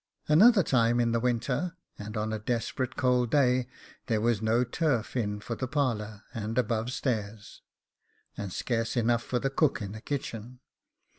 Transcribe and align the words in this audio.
Another 0.27 0.63
time, 0.63 0.99
in 0.99 1.11
the 1.11 1.19
winter, 1.19 1.77
and 1.99 2.17
on 2.17 2.33
a 2.33 2.39
desperate 2.39 2.95
cold 2.95 3.29
day, 3.29 3.67
there 4.07 4.19
was 4.19 4.41
no 4.41 4.63
turf 4.63 5.15
in 5.15 5.39
for 5.39 5.53
the 5.55 5.67
parlour 5.67 6.23
and 6.33 6.57
above 6.57 6.91
stairs, 6.91 7.61
and 8.35 8.51
scarce 8.51 8.97
enough 8.97 9.21
for 9.21 9.37
the 9.37 9.51
cook 9.51 9.79
in 9.79 9.91
the 9.91 10.01
kitchen. 10.01 10.59